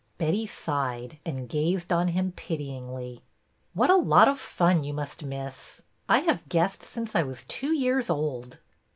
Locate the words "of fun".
4.27-4.83